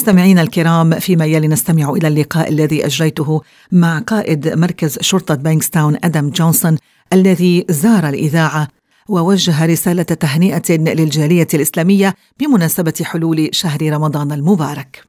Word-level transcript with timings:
مستمعينا 0.00 0.42
الكرام 0.42 0.98
فيما 0.98 1.26
يلي 1.26 1.48
نستمع 1.48 1.90
إلى 1.90 2.08
اللقاء 2.08 2.48
الذي 2.48 2.86
أجريته 2.86 3.40
مع 3.72 3.98
قائد 3.98 4.48
مركز 4.48 4.98
شرطة 5.00 5.34
بانكستاون 5.34 5.96
أدم 6.04 6.30
جونسون 6.30 6.76
الذي 7.12 7.66
زار 7.70 8.08
الإذاعة 8.08 8.68
ووجه 9.08 9.66
رسالة 9.66 10.02
تهنئة 10.02 10.62
للجالية 10.70 11.48
الإسلامية 11.54 12.14
بمناسبة 12.38 12.94
حلول 13.02 13.48
شهر 13.52 13.92
رمضان 13.92 14.32
المبارك. 14.32 15.04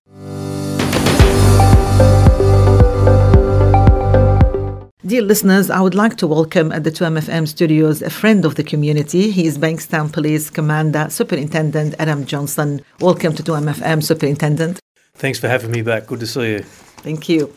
Dear 5.11 5.23
listeners, 5.23 5.69
I 5.69 5.81
would 5.81 5.93
like 5.93 6.15
to 6.19 6.25
welcome 6.25 6.71
at 6.71 6.85
the 6.85 6.89
2MFM 6.89 7.45
studios 7.45 8.01
a 8.01 8.09
friend 8.09 8.45
of 8.45 8.55
the 8.55 8.63
community. 8.63 9.29
He 9.29 9.45
is 9.45 9.57
Bankstown 9.57 10.09
Police 10.09 10.49
Commander 10.49 11.07
Superintendent 11.09 11.95
Adam 11.99 12.25
Johnson. 12.25 12.79
Welcome 13.01 13.35
to 13.35 13.43
2MFM, 13.43 14.01
Superintendent. 14.01 14.79
Thanks 15.15 15.37
for 15.37 15.49
having 15.49 15.69
me 15.69 15.81
back. 15.81 16.07
Good 16.07 16.21
to 16.21 16.27
see 16.27 16.51
you. 16.51 16.59
Thank 17.03 17.27
you. 17.27 17.53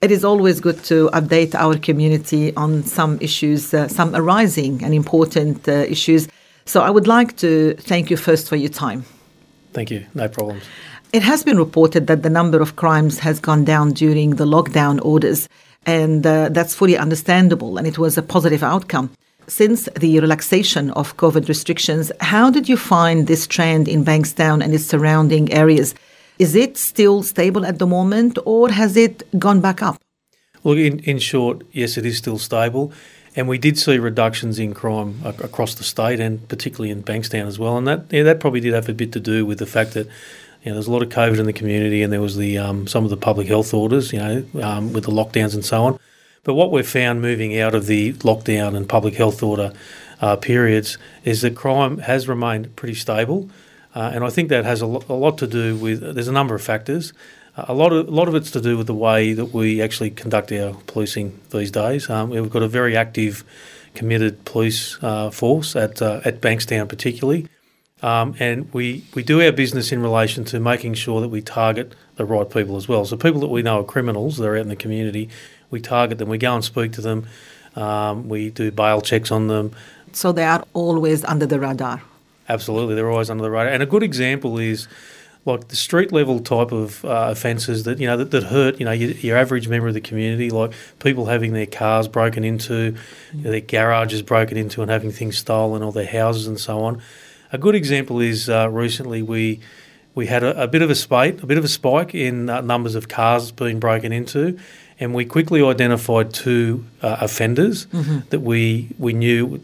It 0.00 0.12
is 0.12 0.24
always 0.24 0.60
good 0.60 0.84
to 0.84 1.10
update 1.12 1.56
our 1.56 1.76
community 1.76 2.54
on 2.54 2.84
some 2.84 3.18
issues, 3.20 3.74
uh, 3.74 3.88
some 3.88 4.14
arising 4.14 4.84
and 4.84 4.94
important 4.94 5.68
uh, 5.68 5.72
issues. 5.72 6.28
So 6.66 6.82
I 6.82 6.90
would 6.90 7.08
like 7.08 7.36
to 7.38 7.74
thank 7.80 8.10
you 8.10 8.16
first 8.16 8.48
for 8.48 8.54
your 8.54 8.70
time. 8.70 9.04
Thank 9.72 9.90
you. 9.90 10.06
No 10.14 10.28
problems. 10.28 10.62
It 11.12 11.24
has 11.24 11.42
been 11.42 11.58
reported 11.58 12.06
that 12.06 12.22
the 12.22 12.30
number 12.30 12.62
of 12.62 12.76
crimes 12.76 13.18
has 13.18 13.40
gone 13.40 13.64
down 13.64 13.90
during 13.90 14.36
the 14.36 14.46
lockdown 14.46 15.04
orders 15.04 15.48
and 15.86 16.26
uh, 16.26 16.48
that's 16.50 16.74
fully 16.74 16.96
understandable 16.96 17.78
and 17.78 17.86
it 17.86 17.98
was 17.98 18.16
a 18.16 18.22
positive 18.22 18.62
outcome 18.62 19.10
since 19.48 19.88
the 19.98 20.20
relaxation 20.20 20.90
of 20.92 21.16
covid 21.16 21.48
restrictions 21.48 22.12
how 22.20 22.50
did 22.50 22.68
you 22.68 22.76
find 22.76 23.26
this 23.26 23.46
trend 23.46 23.88
in 23.88 24.04
bankstown 24.04 24.62
and 24.62 24.74
its 24.74 24.84
surrounding 24.84 25.52
areas 25.52 25.94
is 26.38 26.54
it 26.54 26.76
still 26.76 27.22
stable 27.22 27.66
at 27.66 27.78
the 27.78 27.86
moment 27.86 28.38
or 28.44 28.68
has 28.70 28.96
it 28.96 29.22
gone 29.38 29.60
back 29.60 29.82
up 29.82 29.96
well 30.62 30.76
in, 30.76 30.98
in 31.00 31.18
short 31.18 31.62
yes 31.72 31.96
it 31.96 32.06
is 32.06 32.16
still 32.16 32.38
stable 32.38 32.92
and 33.34 33.48
we 33.48 33.58
did 33.58 33.78
see 33.78 33.98
reductions 33.98 34.58
in 34.58 34.74
crime 34.74 35.20
across 35.24 35.74
the 35.74 35.84
state 35.84 36.20
and 36.20 36.46
particularly 36.48 36.90
in 36.90 37.02
Bankstown 37.02 37.46
as 37.46 37.58
well. 37.58 37.78
And 37.78 37.88
that 37.88 38.04
yeah, 38.10 38.22
that 38.24 38.40
probably 38.40 38.60
did 38.60 38.74
have 38.74 38.88
a 38.88 38.94
bit 38.94 39.12
to 39.12 39.20
do 39.20 39.46
with 39.46 39.58
the 39.58 39.66
fact 39.66 39.94
that 39.94 40.06
you 40.62 40.70
know, 40.70 40.74
there's 40.74 40.86
a 40.86 40.92
lot 40.92 41.02
of 41.02 41.08
COVID 41.08 41.38
in 41.38 41.46
the 41.46 41.52
community, 41.52 42.02
and 42.02 42.12
there 42.12 42.20
was 42.20 42.36
the 42.36 42.58
um, 42.58 42.86
some 42.86 43.02
of 43.04 43.10
the 43.10 43.16
public 43.16 43.48
health 43.48 43.74
orders, 43.74 44.12
you 44.12 44.18
know, 44.18 44.44
um, 44.62 44.92
with 44.92 45.04
the 45.04 45.10
lockdowns 45.10 45.54
and 45.54 45.64
so 45.64 45.84
on. 45.84 45.98
But 46.44 46.54
what 46.54 46.70
we've 46.70 46.88
found 46.88 47.20
moving 47.20 47.58
out 47.58 47.74
of 47.74 47.86
the 47.86 48.12
lockdown 48.14 48.76
and 48.76 48.88
public 48.88 49.14
health 49.14 49.42
order 49.42 49.72
uh, 50.20 50.36
periods 50.36 50.98
is 51.24 51.42
that 51.42 51.56
crime 51.56 51.98
has 51.98 52.28
remained 52.28 52.74
pretty 52.76 52.94
stable, 52.94 53.50
uh, 53.94 54.12
and 54.14 54.24
I 54.24 54.30
think 54.30 54.50
that 54.50 54.64
has 54.64 54.80
a, 54.80 54.86
lo- 54.86 55.04
a, 55.08 55.14
lot 55.14 55.38
to 55.38 55.48
do 55.48 55.76
with. 55.76 56.14
There's 56.14 56.28
a 56.28 56.32
number 56.32 56.54
of 56.54 56.62
factors. 56.62 57.12
Uh, 57.56 57.64
a 57.68 57.74
lot 57.74 57.92
of 57.92 58.06
a 58.06 58.10
lot 58.12 58.28
of 58.28 58.36
it's 58.36 58.52
to 58.52 58.60
do 58.60 58.78
with 58.78 58.86
the 58.86 58.94
way 58.94 59.32
that 59.32 59.46
we 59.46 59.82
actually 59.82 60.10
conduct 60.10 60.52
our 60.52 60.74
policing 60.86 61.40
these 61.50 61.72
days. 61.72 62.08
Um, 62.08 62.30
we've 62.30 62.48
got 62.48 62.62
a 62.62 62.68
very 62.68 62.96
active, 62.96 63.42
committed 63.96 64.44
police 64.44 64.96
uh, 65.02 65.30
force 65.30 65.74
at 65.74 66.00
uh, 66.00 66.20
at 66.24 66.40
Bankstown 66.40 66.88
particularly. 66.88 67.48
Um, 68.02 68.34
and 68.40 68.72
we, 68.72 69.04
we 69.14 69.22
do 69.22 69.40
our 69.40 69.52
business 69.52 69.92
in 69.92 70.02
relation 70.02 70.44
to 70.46 70.58
making 70.58 70.94
sure 70.94 71.20
that 71.20 71.28
we 71.28 71.40
target 71.40 71.94
the 72.16 72.24
right 72.24 72.48
people 72.48 72.76
as 72.76 72.88
well. 72.88 73.04
So 73.04 73.16
people 73.16 73.40
that 73.40 73.48
we 73.48 73.62
know 73.62 73.80
are 73.80 73.84
criminals, 73.84 74.38
they're 74.38 74.56
out 74.56 74.62
in 74.62 74.68
the 74.68 74.76
community, 74.76 75.28
we 75.70 75.80
target 75.80 76.18
them, 76.18 76.28
we 76.28 76.38
go 76.38 76.54
and 76.54 76.64
speak 76.64 76.92
to 76.92 77.00
them, 77.00 77.26
um, 77.76 78.28
we 78.28 78.50
do 78.50 78.72
bail 78.72 79.00
checks 79.00 79.30
on 79.30 79.46
them. 79.46 79.72
So 80.12 80.32
they 80.32 80.44
are 80.44 80.64
always 80.74 81.24
under 81.24 81.46
the 81.46 81.60
radar. 81.60 82.02
Absolutely, 82.48 82.96
they're 82.96 83.10
always 83.10 83.30
under 83.30 83.42
the 83.42 83.50
radar. 83.50 83.72
And 83.72 83.82
a 83.82 83.86
good 83.86 84.02
example 84.02 84.58
is 84.58 84.88
like 85.44 85.68
the 85.68 85.76
street 85.76 86.12
level 86.12 86.40
type 86.40 86.70
of 86.70 87.04
uh, 87.04 87.28
offences 87.30 87.84
that 87.84 87.98
you 87.98 88.06
know 88.06 88.16
that, 88.16 88.30
that 88.30 88.44
hurt 88.44 88.78
you 88.78 88.84
know 88.84 88.92
your, 88.92 89.10
your, 89.10 89.36
average 89.36 89.68
member 89.68 89.88
of 89.88 89.94
the 89.94 90.00
community, 90.00 90.50
like 90.50 90.72
people 91.00 91.26
having 91.26 91.52
their 91.52 91.66
cars 91.66 92.06
broken 92.08 92.44
into, 92.44 92.94
you 93.32 93.42
know, 93.42 93.50
their 93.50 93.60
garages 93.60 94.22
broken 94.22 94.56
into, 94.56 94.82
and 94.82 94.90
having 94.90 95.10
things 95.10 95.38
stolen, 95.38 95.82
or 95.82 95.92
their 95.92 96.06
houses 96.06 96.46
and 96.46 96.60
so 96.60 96.84
on. 96.84 97.02
A 97.52 97.58
good 97.58 97.74
example 97.74 98.20
is 98.20 98.48
uh, 98.48 98.68
recently 98.70 99.20
we 99.20 99.60
we 100.14 100.26
had 100.26 100.42
a, 100.42 100.64
a, 100.64 100.66
bit 100.66 100.80
of 100.82 100.90
a 100.90 100.94
spate, 100.94 101.42
a 101.42 101.46
bit 101.46 101.58
of 101.58 101.64
a 101.64 101.68
spike 101.68 102.14
in 102.14 102.48
uh, 102.48 102.62
numbers 102.62 102.94
of 102.94 103.08
cars 103.08 103.52
being 103.52 103.78
broken 103.78 104.12
into, 104.12 104.58
and 104.98 105.14
we 105.14 105.26
quickly 105.26 105.62
identified 105.62 106.32
two 106.32 106.84
uh, 107.02 107.18
offenders 107.20 107.86
mm-hmm. 107.86 108.20
that 108.30 108.40
we 108.40 108.88
we 108.98 109.12
knew 109.12 109.62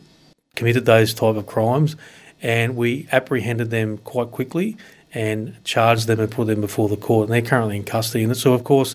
committed 0.55 0.85
those 0.85 1.15
type 1.15 1.37
of 1.37 1.47
crimes, 1.47 1.97
and 2.43 2.77
we 2.77 3.09
apprehended 3.11 3.71
them 3.71 3.97
quite 3.99 4.31
quickly 4.33 4.77
and 5.15 5.57
charged 5.65 6.07
them 6.07 6.21
and 6.21 6.31
put 6.31 6.47
them 6.47 6.61
before 6.61 6.91
the 6.91 6.97
court. 6.97 7.29
And 7.29 7.33
they're 7.33 7.51
currently 7.51 7.77
in 7.77 7.85
custody, 7.85 8.23
and 8.23 8.37
so 8.37 8.53
of 8.53 8.65
course. 8.65 8.95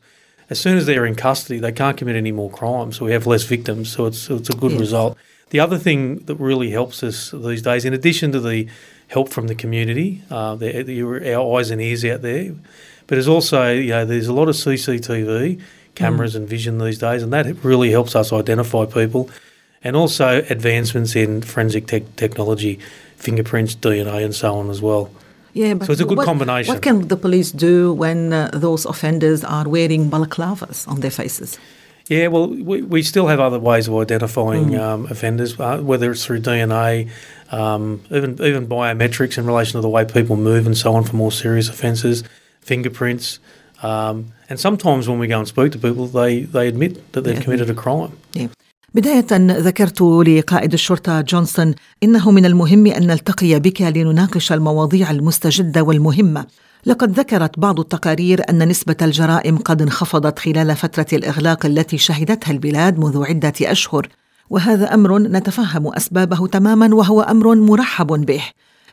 As 0.49 0.59
soon 0.59 0.77
as 0.77 0.85
they're 0.85 1.05
in 1.05 1.15
custody, 1.15 1.59
they 1.59 1.71
can't 1.71 1.97
commit 1.97 2.17
any 2.17 2.33
more 2.33 2.51
crimes, 2.51 2.97
so 2.97 3.05
we 3.05 3.13
have 3.13 3.25
less 3.25 3.43
victims. 3.43 3.91
So 3.91 4.05
it's 4.05 4.29
it's 4.29 4.49
a 4.49 4.55
good 4.55 4.73
result. 4.73 5.17
The 5.49 5.59
other 5.59 5.77
thing 5.77 6.19
that 6.25 6.35
really 6.35 6.71
helps 6.71 7.03
us 7.03 7.31
these 7.31 7.61
days, 7.61 7.85
in 7.85 7.93
addition 7.93 8.31
to 8.31 8.39
the 8.39 8.67
help 9.07 9.29
from 9.29 9.47
the 9.47 9.55
community, 9.55 10.23
uh, 10.31 10.55
the, 10.55 10.81
the, 10.83 11.33
our 11.33 11.59
eyes 11.59 11.69
and 11.69 11.81
ears 11.81 12.03
out 12.05 12.21
there, 12.21 12.53
but 13.07 13.15
there's 13.15 13.27
also 13.27 13.71
you 13.71 13.89
know 13.89 14.05
there's 14.05 14.27
a 14.27 14.33
lot 14.33 14.49
of 14.49 14.55
CCTV 14.55 15.61
cameras 15.95 16.33
mm. 16.33 16.37
and 16.37 16.47
vision 16.47 16.79
these 16.79 16.97
days, 16.97 17.21
and 17.23 17.31
that 17.33 17.63
really 17.63 17.91
helps 17.91 18.15
us 18.15 18.33
identify 18.33 18.85
people, 18.85 19.29
and 19.83 19.95
also 19.95 20.43
advancements 20.49 21.15
in 21.15 21.41
forensic 21.41 21.87
te- 21.87 22.05
technology, 22.15 22.79
fingerprints, 23.17 23.75
DNA, 23.75 24.23
and 24.23 24.33
so 24.33 24.55
on 24.55 24.69
as 24.69 24.81
well. 24.81 25.11
Yeah, 25.53 25.75
but 25.75 25.85
so 25.85 25.91
it's 25.91 26.01
a 26.01 26.05
good 26.05 26.17
what, 26.17 26.25
combination. 26.25 26.73
What 26.73 26.81
can 26.81 27.07
the 27.07 27.17
police 27.17 27.51
do 27.51 27.93
when 27.93 28.33
uh, 28.33 28.49
those 28.53 28.85
offenders 28.85 29.43
are 29.43 29.69
wearing 29.69 30.09
balaclavas 30.09 30.87
on 30.87 31.01
their 31.01 31.11
faces? 31.11 31.59
Yeah, 32.08 32.28
well, 32.28 32.48
we, 32.48 32.80
we 32.80 33.02
still 33.02 33.26
have 33.26 33.38
other 33.38 33.58
ways 33.58 33.86
of 33.86 33.94
identifying 33.96 34.70
mm. 34.70 34.80
um, 34.80 35.06
offenders, 35.06 35.60
uh, 35.60 35.78
whether 35.78 36.10
it's 36.10 36.24
through 36.24 36.40
DNA, 36.40 37.10
um, 37.52 38.02
even 38.10 38.42
even 38.42 38.66
biometrics 38.66 39.36
in 39.36 39.44
relation 39.46 39.72
to 39.72 39.82
the 39.82 39.90
way 39.90 40.06
people 40.06 40.36
move 40.36 40.66
and 40.66 40.76
so 40.76 40.94
on 40.94 41.04
for 41.04 41.16
more 41.16 41.30
serious 41.30 41.68
offences, 41.68 42.24
fingerprints, 42.62 43.40
um, 43.82 44.32
and 44.48 44.58
sometimes 44.58 45.06
when 45.08 45.18
we 45.18 45.26
go 45.26 45.38
and 45.38 45.46
speak 45.46 45.72
to 45.72 45.78
people, 45.78 46.06
they 46.06 46.40
they 46.40 46.66
admit 46.68 47.12
that 47.12 47.22
they've 47.24 47.36
yeah. 47.36 47.42
committed 47.42 47.70
a 47.70 47.74
crime. 47.74 48.12
Yeah. 48.32 48.48
بداية 48.94 49.26
ذكرت 49.60 50.02
لقائد 50.02 50.72
الشرطة 50.72 51.20
جونسون 51.20 51.74
إنه 52.02 52.30
من 52.30 52.46
المهم 52.46 52.86
أن 52.86 53.06
نلتقي 53.06 53.60
بك 53.60 53.82
لنناقش 53.82 54.52
المواضيع 54.52 55.10
المستجدة 55.10 55.82
والمهمة 55.82 56.46
لقد 56.85 57.19
ذكرت 57.19 57.59
بعض 57.59 57.79
التقارير 57.79 58.41
أن 58.49 58.67
نسبة 58.67 58.95
الجرائم 59.01 59.57
قد 59.57 59.81
انخفضت 59.81 60.39
خلال 60.39 60.75
فترة 60.75 61.05
الإغلاق 61.13 61.65
التي 61.65 61.97
شهدتها 61.97 62.51
البلاد 62.51 62.99
منذ 62.99 63.23
عدة 63.25 63.53
أشهر 63.61 64.07
وهذا 64.49 64.93
أمر 64.93 65.19
نتفهم 65.19 65.93
أسبابه 65.93 66.47
تماما 66.47 66.95
وهو 66.95 67.21
أمر 67.21 67.55
مرحب 67.55 68.07
به. 68.07 68.41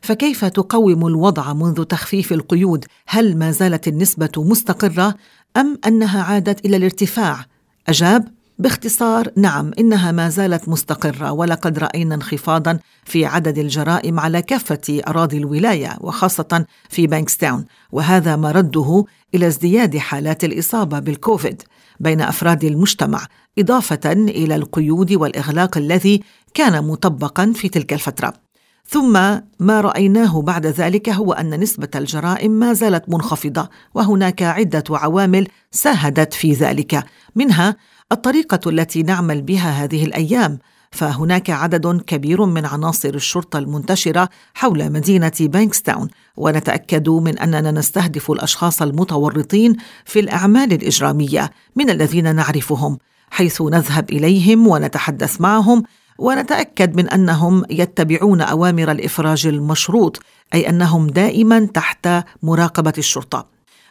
فكيف 0.00 0.44
تقوم 0.44 1.06
الوضع 1.06 1.52
منذ 1.52 1.84
تخفيف 1.84 2.32
القيود؟ 2.32 2.84
هل 3.06 3.38
ما 3.38 3.50
زالت 3.50 3.88
النسبة 3.88 4.32
مستقرة 4.36 5.14
أم 5.56 5.78
أنها 5.86 6.22
عادت 6.22 6.64
إلى 6.64 6.76
الارتفاع؟ 6.76 7.46
أجاب 7.88 8.28
باختصار 8.60 9.28
نعم 9.36 9.70
إنها 9.78 10.12
ما 10.12 10.28
زالت 10.28 10.68
مستقرة 10.68 11.32
ولقد 11.32 11.78
رأينا 11.78 12.14
انخفاضا 12.14 12.78
في 13.04 13.26
عدد 13.26 13.58
الجرائم 13.58 14.20
على 14.20 14.42
كافة 14.42 15.02
أراضي 15.08 15.38
الولاية 15.38 15.96
وخاصة 16.00 16.66
في 16.88 17.06
بانكستاون 17.06 17.64
وهذا 17.92 18.36
مرده 18.36 19.04
إلى 19.34 19.46
ازدياد 19.46 19.96
حالات 19.96 20.44
الإصابة 20.44 20.98
بالكوفيد 20.98 21.62
بين 22.00 22.20
أفراد 22.20 22.64
المجتمع 22.64 23.26
إضافة 23.58 24.12
إلى 24.12 24.54
القيود 24.54 25.12
والإغلاق 25.12 25.78
الذي 25.78 26.22
كان 26.54 26.84
مطبقا 26.84 27.52
في 27.54 27.68
تلك 27.68 27.92
الفترة. 27.92 28.49
ثم 28.90 29.12
ما 29.60 29.80
رأيناه 29.80 30.42
بعد 30.42 30.66
ذلك 30.66 31.08
هو 31.08 31.32
أن 31.32 31.60
نسبة 31.60 31.88
الجرائم 31.94 32.50
ما 32.50 32.72
زالت 32.72 33.04
منخفضة 33.08 33.68
وهناك 33.94 34.42
عدة 34.42 34.84
عوامل 34.90 35.48
ساهدت 35.70 36.34
في 36.34 36.52
ذلك. 36.52 37.04
منها 37.36 37.76
الطريقة 38.12 38.70
التي 38.70 39.02
نعمل 39.02 39.42
بها 39.42 39.84
هذه 39.84 40.04
الأيام 40.04 40.58
فهناك 40.90 41.50
عدد 41.50 42.00
كبير 42.00 42.44
من 42.44 42.66
عناصر 42.66 43.08
الشرطة 43.08 43.58
المنتشرة 43.58 44.28
حول 44.54 44.92
مدينة 44.92 45.32
بانكستاون 45.40 46.08
ونتأكد 46.36 47.08
من 47.08 47.38
أننا 47.38 47.70
نستهدف 47.70 48.30
الأشخاص 48.30 48.82
المتورطين 48.82 49.76
في 50.04 50.20
الأعمال 50.20 50.72
الإجرامية 50.72 51.50
من 51.76 51.90
الذين 51.90 52.34
نعرفهم 52.34 52.98
حيث 53.30 53.62
نذهب 53.62 54.10
إليهم 54.10 54.66
ونتحدث 54.66 55.40
معهم 55.40 55.82
ونتأكد 56.20 56.96
من 56.96 57.08
أنهم 57.08 57.64
يتبعون 57.70 58.40
أوامر 58.40 58.90
الإفراج 58.90 59.46
المشروط 59.46 60.20
أي 60.54 60.68
أنهم 60.68 61.06
دائما 61.06 61.68
تحت 61.74 62.08
مراقبة 62.42 62.92
الشرطة. 62.98 63.46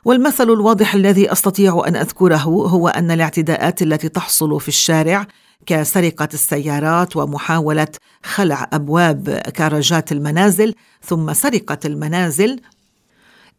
والمثل 0.06 0.44
الواضح 0.44 0.96
الذي 0.96 1.32
أستطيع 1.32 1.84
أن 1.88 1.96
أذكره 1.96 2.38
هو 2.46 2.88
أن 2.88 3.12
الاعتداءات 3.12 3.82
التي 3.82 4.10
تحصل 4.10 4.60
في 4.60 4.68
الشارع 4.68 5.28
كسرقة 5.66 6.30
السيارات 6.34 7.16
ومحاولة 7.18 7.88
خلع 8.24 8.70
أبواب 8.74 9.30
كراجات 9.30 10.12
المنازل 10.12 10.76
ثم 11.04 11.34
سرقة 11.34 11.80
المنازل 11.86 12.60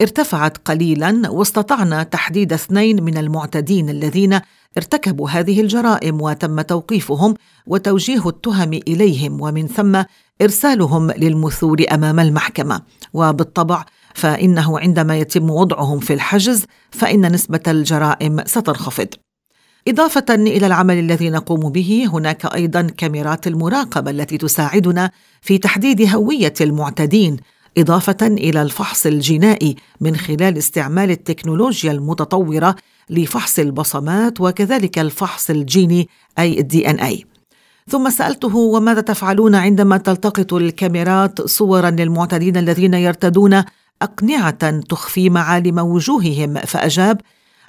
ارتفعت 0.03 0.59
قليلا 0.59 1.31
واستطعنا 1.31 2.03
تحديد 2.03 2.53
اثنين 2.53 3.03
من 3.03 3.17
المعتدين 3.19 3.91
الذين 3.91 4.41
ارتكبوا 4.77 5.31
هذه 5.31 5.61
الجرائم 5.61 6.23
وتم 6.23 6.61
توقيفهم 6.61 7.35
وتوجيه 7.67 8.29
التهم 8.29 8.73
إليهم 8.73 9.41
ومن 9.41 9.67
ثم 9.67 10.03
إرسالهم 10.43 11.11
للمثول 11.11 11.87
أمام 11.87 12.21
المحكمة. 12.21 12.83
وبالطبع 13.13 13.85
فإنه 14.15 14.79
عندما 14.79 15.19
يتم 15.19 15.51
وضعهم 15.51 15.99
في 15.99 16.13
الحجز 16.15 16.65
فإن 16.91 17.33
نسبة 17.33 17.61
الجرائم 17.69 18.45
ستنخفض. 18.47 19.09
إضافة 19.89 20.25
إلى 20.31 20.67
العمل 20.67 20.99
الذي 20.99 21.31
نقوم 21.31 21.73
به 21.73 22.09
هناك 22.13 22.47
أيضا 22.47 22.83
كاميرات 22.83 23.47
المراقبة 23.47 24.11
التي 24.11 24.39
تساعدنا 24.39 25.11
في 25.41 25.59
تحديد 25.59 26.15
هوية 26.15 26.55
المعتدين 26.61 27.37
إضافة 27.79 28.27
إلى 28.27 28.63
الفحص 28.63 29.07
الجنائي 29.07 29.77
من 30.01 30.17
خلال 30.17 30.59
استعمال 30.59 31.11
التكنولوجيا 31.11 31.93
المتطورة 31.93 32.77
لفحص 33.11 33.59
البصمات 33.59 34.41
وكذلك 34.41 34.99
الفحص 34.99 35.51
الجيني 35.51 36.09
أي 36.39 36.61
الدي 36.61 36.91
إن 36.91 37.01
أي 37.01 37.25
ثم 37.89 38.11
سألته 38.11 38.57
وماذا 38.57 39.01
تفعلون 39.01 39.55
عندما 39.55 39.97
تلتقط 39.97 40.53
الكاميرات 40.55 41.43
صورا 41.43 41.91
للمعتدين 41.91 42.57
الذين 42.57 42.95
يرتدون 42.95 43.65
أقنعة 44.03 44.81
تخفي 44.81 45.31
معالم 45.31 45.79
وجوههم؟ 45.79 46.55
فأجاب 46.55 47.21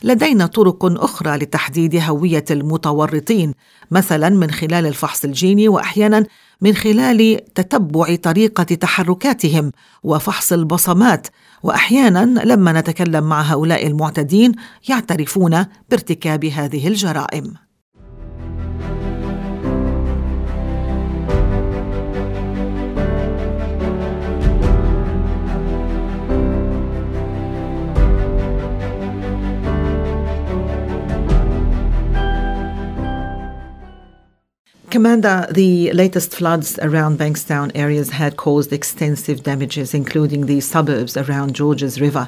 لدينا 0.04 0.46
طرق 0.46 1.04
أخرى 1.04 1.38
لتحديد 1.38 1.96
هوية 1.96 2.46
المتورطين 2.52 3.54
مثلا 3.92 4.30
من 4.30 4.52
خلال 4.52 4.86
الفحص 4.86 5.24
الجيني 5.24 5.68
واحيانا 5.68 6.26
من 6.62 6.76
خلال 6.76 7.40
تتبع 7.56 8.16
طريقة 8.16 8.64
تحركاتهم 8.64 9.72
وفحص 10.04 10.54
البصمات. 10.54 11.28
وأحيانا 11.64 12.44
لما 12.44 12.72
نتكلم 12.72 13.24
مع 13.24 13.42
هؤلاء 13.42 13.88
المعتدين 13.88 14.52
يعترفون 14.90 15.66
بارتكاب 15.90 16.46
هذه 16.46 16.88
الجرائم. 16.88 17.71
Commander, 34.92 35.48
the 35.50 35.90
latest 35.94 36.36
floods 36.36 36.78
around 36.80 37.18
Bankstown 37.18 37.72
areas 37.76 38.10
had 38.10 38.36
caused 38.36 38.74
extensive 38.74 39.42
damages, 39.42 39.94
including 39.94 40.48
the 40.48 40.60
suburbs 40.60 41.16
around 41.16 41.56
Georges 41.56 42.02
River. 42.02 42.28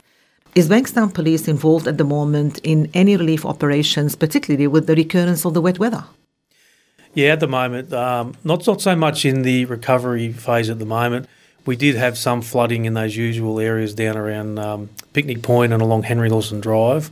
Is 0.56 0.70
Bankstown 0.70 1.14
Police 1.14 1.50
involved 1.50 1.90
at 1.90 1.98
the 1.98 2.06
moment 2.06 2.60
in 2.64 2.90
any 2.94 3.18
relief 3.18 3.46
operations, 3.46 4.16
particularly 4.16 4.68
with 4.68 4.88
the 4.88 4.96
recurrence 4.96 5.46
of 5.46 5.54
the 5.54 5.60
wet 5.60 5.78
weather? 5.78 6.06
Yeah, 7.14 7.34
at 7.34 7.42
the 7.42 7.50
moment, 7.50 7.92
um, 7.92 8.34
not 8.46 8.66
not 8.66 8.82
so 8.82 8.96
much 8.96 9.26
in 9.26 9.42
the 9.42 9.66
recovery 9.66 10.32
phase 10.32 10.70
at 10.70 10.80
the 10.80 10.86
moment. 10.86 11.28
We 11.66 11.76
did 11.76 11.96
have 11.96 12.18
some 12.18 12.42
flooding 12.42 12.86
in 12.86 12.94
those 12.94 13.18
usual 13.18 13.60
areas 13.60 13.94
down 13.94 14.16
around 14.16 14.58
um, 14.58 14.90
Picnic 15.12 15.42
Point 15.42 15.74
and 15.74 15.82
along 15.82 16.04
Henry 16.04 16.30
Lawson 16.30 16.62
Drive. 16.62 17.12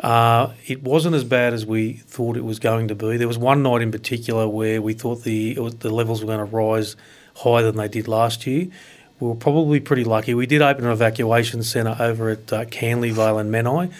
Uh, 0.00 0.52
it 0.66 0.82
wasn't 0.82 1.14
as 1.14 1.24
bad 1.24 1.54
as 1.54 1.64
we 1.64 1.92
thought 1.92 2.36
it 2.36 2.44
was 2.44 2.58
going 2.58 2.88
to 2.88 2.94
be. 2.94 3.16
There 3.16 3.28
was 3.28 3.38
one 3.38 3.62
night 3.62 3.80
in 3.80 3.92
particular 3.92 4.48
where 4.48 4.82
we 4.82 4.92
thought 4.92 5.22
the 5.22 5.54
the 5.54 5.90
levels 5.90 6.20
were 6.20 6.26
going 6.26 6.38
to 6.38 6.56
rise 6.56 6.96
higher 7.36 7.62
than 7.62 7.76
they 7.76 7.88
did 7.88 8.08
last 8.08 8.46
year. 8.46 8.68
We 9.20 9.28
were 9.28 9.36
probably 9.36 9.78
pretty 9.78 10.04
lucky. 10.04 10.34
We 10.34 10.46
did 10.46 10.62
open 10.62 10.84
an 10.84 10.90
evacuation 10.90 11.62
centre 11.62 11.96
over 11.98 12.30
at 12.30 12.52
uh, 12.52 12.64
Canleyvale 12.64 13.40
and 13.40 13.52
Menai, 13.52 13.92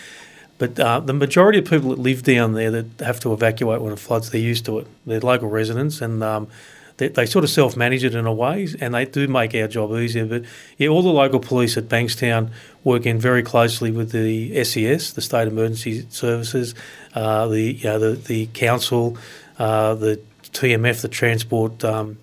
but 0.59 0.79
uh, 0.79 0.99
the 1.01 1.13
majority 1.13 1.61
of 1.61 1.67
people 1.67 1.91
that 1.91 2.01
live 2.01 2.25
down 2.25 2.55
there 2.55 2.71
that 2.73 2.87
have 3.01 3.21
to 3.21 3.33
evacuate 3.33 3.81
when 3.81 3.93
it 3.93 3.99
floods, 4.01 4.31
they're 4.31 4.41
used 4.41 4.65
to 4.67 4.81
it. 4.81 4.87
They're 5.07 5.21
local 5.21 5.49
residents, 5.49 6.01
and 6.01 6.23
um, 6.25 6.49
they, 6.97 7.09
they 7.09 7.27
sort 7.27 7.45
of 7.45 7.51
self 7.51 7.77
manage 7.77 8.05
it 8.05 8.15
in 8.15 8.27
a 8.27 8.33
way, 8.33 8.69
and 8.81 8.95
they 8.95 9.05
do 9.05 9.27
make 9.27 9.55
our 9.55 9.67
job 9.67 9.93
easier. 9.93 10.27
But 10.27 10.45
yeah, 10.79 10.89
all 10.89 11.03
the 11.03 11.09
local 11.09 11.41
police 11.41 11.77
at 11.77 11.89
Bankstown 11.89 12.51
work 12.85 13.07
in 13.07 13.19
very 13.19 13.43
closely 13.43 13.91
with 13.91 14.13
the 14.13 14.63
SES, 14.65 15.13
the 15.13 15.23
State 15.23 15.49
Emergency 15.49 16.07
Services, 16.11 16.75
uh, 17.15 17.49
the 17.49 17.61
you 17.61 17.85
know, 17.85 17.99
the 17.99 18.13
the 18.13 18.47
council, 18.47 19.19
uh, 19.59 19.95
the 19.95 20.21
TMF, 20.53 21.03
the 21.03 21.09
transport 21.09 21.85
um, 21.85 22.19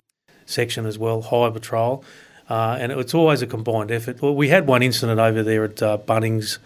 section 0.46 0.86
as 0.86 0.98
well, 0.98 1.22
High 1.22 1.50
Patrol, 1.50 2.04
uh, 2.50 2.78
and 2.80 2.92
it's 2.94 3.14
always 3.14 3.42
a 3.42 3.48
combined 3.48 3.92
effort. 3.92 4.22
Well, 4.22 4.36
we 4.36 4.50
had 4.50 4.68
one 4.68 4.84
incident 4.84 5.20
over 5.20 5.44
there 5.44 5.66
at 5.66 5.82
uh, 5.82 5.98
Bunnings 5.98 6.60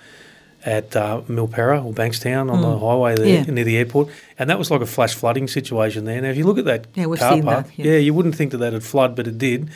at 0.65 0.95
uh, 0.95 1.21
Milperra 1.27 1.83
or 1.85 1.93
Bankstown 1.93 2.51
on 2.51 2.59
mm. 2.59 2.61
the 2.61 2.79
highway 2.79 3.15
there 3.15 3.27
yeah. 3.27 3.43
near 3.43 3.63
the 3.63 3.77
airport, 3.77 4.09
and 4.39 4.49
that 4.49 4.57
was 4.57 4.71
like 4.71 4.81
a 4.81 4.85
flash 4.85 5.13
flooding 5.13 5.47
situation 5.47 6.05
there. 6.05 6.19
Now, 6.21 6.29
if 6.29 6.37
you 6.37 6.45
look 6.45 6.57
at 6.57 6.65
that 6.65 6.87
yeah, 6.95 7.05
we've 7.05 7.19
car 7.19 7.33
seen 7.33 7.43
park, 7.43 7.67
that, 7.67 7.77
yeah. 7.77 7.93
yeah. 7.93 7.97
you 7.99 8.13
wouldn't 8.13 8.35
think 8.35 8.51
that 8.51 8.57
that'd 8.57 8.83
flood, 8.83 9.15
but 9.15 9.27
it 9.27 9.37
did. 9.37 9.69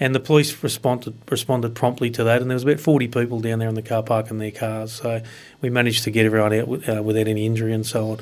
And 0.00 0.16
the 0.16 0.20
police 0.20 0.62
responded 0.64 1.14
responded 1.30 1.76
promptly 1.76 2.10
to 2.10 2.24
that, 2.24 2.42
and 2.42 2.50
there 2.50 2.56
was 2.56 2.64
about 2.64 2.80
forty 2.80 3.06
people 3.06 3.40
down 3.40 3.60
there 3.60 3.68
in 3.68 3.76
the 3.76 3.82
car 3.82 4.02
park 4.02 4.30
in 4.30 4.38
their 4.38 4.50
cars. 4.50 4.92
So 4.92 5.22
we 5.60 5.70
managed 5.70 6.02
to 6.04 6.10
get 6.10 6.26
everyone 6.26 6.52
out 6.52 6.88
uh, 6.88 7.02
without 7.02 7.28
any 7.28 7.46
injury 7.46 7.72
and 7.72 7.86
so 7.86 8.10
on. 8.12 8.18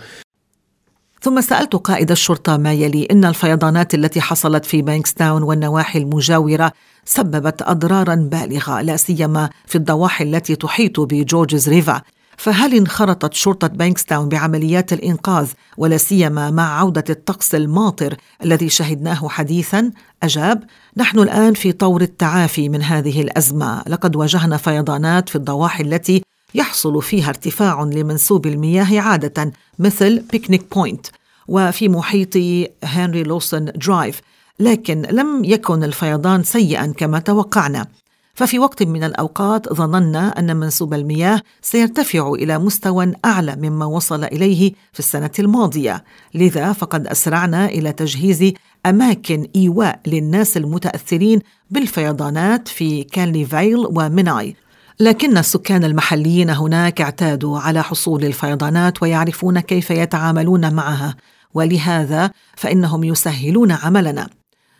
ثم 1.22 1.40
سألت 1.40 1.76
قائد 1.76 2.10
الشرطة 2.10 2.56
ما 2.56 2.72
يلي 2.72 3.08
إن 3.10 3.24
الفيضانات 3.24 3.94
التي 3.94 4.20
حصلت 4.20 4.64
في 4.64 4.82
بانكستاون 4.82 5.42
والنواحي 5.42 5.98
المجاورة 5.98 6.72
سببت 7.04 7.62
أضرارا 7.62 8.14
بالغة 8.14 8.80
لا 8.80 8.96
سيما 8.96 9.50
في 9.66 9.76
الضواحي 9.76 10.24
التي 10.24 10.56
تحيط 10.56 11.00
بجورجز 11.00 11.68
ريفا. 11.68 12.02
فهل 12.36 12.74
انخرطت 12.74 13.34
شرطة 13.34 13.66
بانكستاون 13.66 14.28
بعمليات 14.28 14.92
الإنقاذ 14.92 15.48
ولا 15.76 15.96
سيما 15.96 16.50
مع 16.50 16.78
عودة 16.78 17.04
الطقس 17.10 17.54
الماطر 17.54 18.16
الذي 18.44 18.68
شهدناه 18.68 19.28
حديثا؟ 19.28 19.90
أجاب: 20.22 20.64
نحن 20.96 21.18
الآن 21.18 21.54
في 21.54 21.72
طور 21.72 22.00
التعافي 22.00 22.68
من 22.68 22.82
هذه 22.82 23.20
الأزمة، 23.20 23.82
لقد 23.86 24.16
واجهنا 24.16 24.56
فيضانات 24.56 25.28
في 25.28 25.36
الضواحي 25.36 25.82
التي 25.82 26.22
يحصل 26.54 27.02
فيها 27.02 27.28
ارتفاع 27.28 27.82
لمنسوب 27.82 28.46
المياه 28.46 29.00
عادة 29.00 29.52
مثل 29.78 30.20
بيكنيك 30.32 30.74
بوينت. 30.74 31.06
وفي 31.48 31.88
محيط 31.88 32.36
هنري 32.84 33.22
لوسون 33.22 33.64
درايف 33.64 34.20
لكن 34.60 35.02
لم 35.02 35.44
يكن 35.44 35.84
الفيضان 35.84 36.42
سيئا 36.42 36.92
كما 36.96 37.18
توقعنا. 37.18 37.86
ففي 38.34 38.58
وقت 38.58 38.82
من 38.82 39.04
الأوقات 39.04 39.72
ظننا 39.72 40.38
أن 40.38 40.56
منسوب 40.56 40.94
المياه 40.94 41.42
سيرتفع 41.62 42.32
إلى 42.32 42.58
مستوى 42.58 43.12
أعلى 43.24 43.56
مما 43.56 43.86
وصل 43.86 44.24
إليه 44.24 44.72
في 44.92 44.98
السنة 44.98 45.30
الماضية. 45.38 46.04
لذا 46.34 46.72
فقد 46.72 47.06
أسرعنا 47.06 47.66
إلى 47.66 47.92
تجهيز 47.92 48.52
أماكن 48.86 49.46
إيواء 49.56 50.00
للناس 50.06 50.56
المتأثرين 50.56 51.40
بالفيضانات 51.70 52.68
في 52.68 53.04
كانليفيل 53.04 53.76
وميناي. 53.76 54.56
لكن 55.00 55.38
السكان 55.38 55.84
المحليين 55.84 56.50
هناك 56.50 57.00
اعتادوا 57.00 57.58
على 57.58 57.82
حصول 57.82 58.24
الفيضانات 58.24 59.02
ويعرفون 59.02 59.60
كيف 59.60 59.90
يتعاملون 59.90 60.74
معها 60.74 61.16
ولهذا 61.54 62.30
فإنهم 62.56 63.04
يسهلون 63.04 63.72
عملنا. 63.72 64.28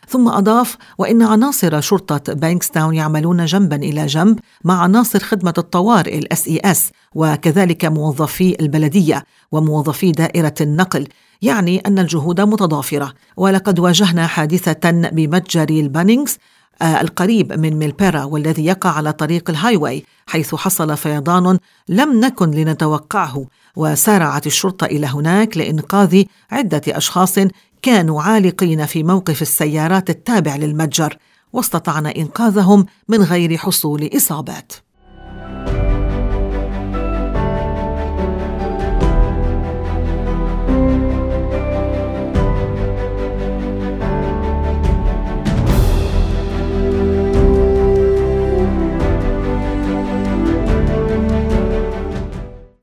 ثم 0.09 0.29
أضاف 0.29 0.77
وإن 0.99 1.23
عناصر 1.23 1.81
شرطة 1.81 2.33
بانكستاون 2.33 2.95
يعملون 2.95 3.45
جنبا 3.45 3.77
إلى 3.77 4.07
جنب 4.07 4.39
مع 4.65 4.83
عناصر 4.83 5.19
خدمة 5.19 5.55
الطوارئ 5.59 6.19
الاس 6.19 6.49
اي 6.49 6.61
اس 6.65 6.91
وكذلك 7.15 7.85
موظفي 7.85 8.57
البلدية 8.61 9.25
وموظفي 9.53 10.13
دائرة 10.13 10.55
النقل 10.61 11.09
يعني 11.43 11.79
أن 11.79 11.99
الجهود 11.99 12.41
متضافرة. 12.41 13.13
ولقد 13.37 13.79
واجهنا 13.79 14.27
حادثة 14.27 14.91
بمتجر 14.91 15.69
البانينغز 15.71 16.39
القريب 16.83 17.53
من 17.53 17.79
ميلبيرا 17.79 18.25
والذي 18.25 18.65
يقع 18.65 18.91
على 18.91 19.13
طريق 19.13 19.51
الهايواي 19.51 20.05
حيث 20.27 20.55
حصل 20.55 20.97
فيضان 20.97 21.59
لم 21.89 22.21
نكن 22.21 22.51
لنتوقعه 22.51 23.47
وسارعت 23.77 24.47
الشرطة 24.47 24.85
إلى 24.85 25.07
هناك 25.07 25.57
لإنقاذ 25.57 26.25
عدة 26.51 26.83
أشخاص 26.89 27.39
كانوا 27.83 28.23
عالقين 28.23 28.87
في 28.87 29.03
موقف 29.03 29.43
السيارات 29.43 30.11
التابع 30.11 30.57
للمتجر 30.57 31.17
واستطعنا 31.53 32.17
إنقاذهم 32.17 32.87
من 33.09 33.23
غير 33.23 33.57
حصول 33.57 34.11
إصابات. 34.17 34.73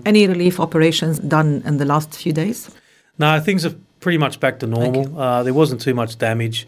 Any 0.07 0.27
relief 0.27 0.59
operations 0.59 1.19
done 1.19 1.63
in 1.65 1.77
the 1.77 1.85
last 1.85 2.15
few 2.15 2.33
days? 2.33 2.71
No, 3.19 3.39
things 3.41 3.63
have 3.63 3.77
pretty 4.01 4.19
much 4.19 4.41
back 4.41 4.59
to 4.61 4.67
normal. 4.67 5.19
Uh, 5.19 5.43
there 5.43 5.55
wasn't 5.55 5.81
too 5.81 5.95
much 5.95 6.19
damage. 6.19 6.67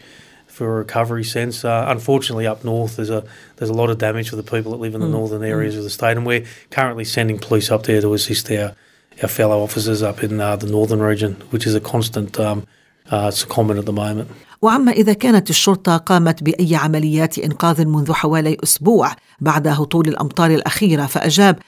for 0.55 0.67
a 0.75 0.77
recovery 0.85 1.23
sense. 1.23 1.65
Uh, 1.65 1.85
unfortunately, 1.89 2.47
up 2.47 2.63
north, 2.63 2.95
there's 2.95 3.09
a 3.09 3.21
there's 3.57 3.69
a 3.69 3.73
lot 3.81 3.89
of 3.89 3.97
damage 3.97 4.29
for 4.29 4.37
the 4.37 4.49
people 4.53 4.71
that 4.71 4.79
live 4.85 4.95
in 4.95 5.01
the 5.01 5.07
mm. 5.07 5.17
northern 5.19 5.43
areas 5.43 5.73
mm. 5.75 5.79
of 5.79 5.83
the 5.83 5.89
state, 5.89 6.15
and 6.17 6.25
we're 6.25 6.45
currently 6.71 7.03
sending 7.03 7.37
police 7.37 7.69
up 7.69 7.83
there 7.83 8.01
to 8.01 8.13
assist 8.13 8.49
our 8.51 8.73
our 9.21 9.29
fellow 9.29 9.61
officers 9.61 10.01
up 10.01 10.23
in 10.23 10.39
uh, 10.39 10.55
the 10.55 10.67
northern 10.67 11.01
region, 11.01 11.33
which 11.51 11.65
is 11.67 11.75
a 11.75 11.81
constant 11.93 12.39
um, 12.39 12.65
uh, 13.11 13.29
secondment 13.29 13.79
at 13.79 13.85
the 13.85 13.93
moment. 13.93 14.29
وعما 14.61 14.91
إذا 14.91 15.13
كانت 15.13 15.49
الشرطة 15.49 15.97
قامت 15.97 16.43
بأي 16.43 16.75
عمليات 16.75 17.39
إنقاذ 17.39 17.85
منذ 17.85 18.13
حوالي 18.13 18.57
أسبوع 18.63 19.11
بعد 19.39 19.67
هطول 19.67 20.07
الأمطار 20.07 20.51
الأخيرة 20.51 21.05
فأجاب 21.05 21.59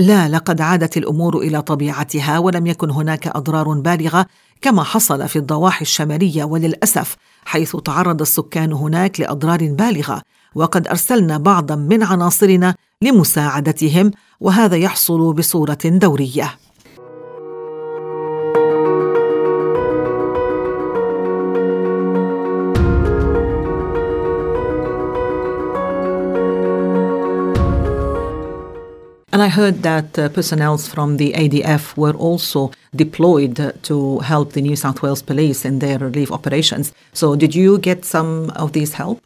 لا 0.00 0.28
لقد 0.28 0.60
عادت 0.60 0.96
الأمور 0.96 1.38
إلى 1.38 1.62
طبيعتها 1.62 2.38
ولم 2.38 2.66
يكن 2.66 2.90
هناك 2.90 3.26
أضرار 3.26 3.80
بالغة 3.80 4.26
كما 4.62 4.82
حصل 4.82 5.28
في 5.28 5.36
الضواحي 5.36 5.82
الشمالية 5.82 6.44
وللأسف 6.44 7.16
حيث 7.44 7.76
تعرض 7.76 8.20
السكان 8.20 8.72
هناك 8.72 9.20
لأضرار 9.20 9.58
بالغة 9.72 10.22
وقد 10.54 10.88
أرسلنا 10.88 11.38
بعضا 11.38 11.76
من 11.76 12.02
عناصرنا 12.02 12.74
لمساعدتهم 13.02 14.10
وهذا 14.40 14.76
يحصل 14.76 15.32
بصورة 15.32 15.78
دورية. 15.84 16.58
And 29.40 29.46
I 29.46 29.48
heard 29.48 29.82
that 29.84 30.18
uh, 30.18 30.28
personnel 30.28 30.76
from 30.76 31.16
the 31.16 31.32
ADF 31.32 31.96
were 31.96 32.12
also 32.12 32.72
deployed 32.94 33.72
to 33.84 34.18
help 34.18 34.52
the 34.52 34.60
New 34.60 34.76
South 34.76 35.00
Wales 35.00 35.22
police 35.22 35.64
in 35.64 35.78
their 35.78 35.96
relief 35.98 36.30
operations. 36.30 36.92
So, 37.14 37.36
did 37.36 37.54
you 37.54 37.78
get 37.78 38.04
some 38.04 38.50
of 38.50 38.74
these 38.74 38.92
help? 38.92 39.22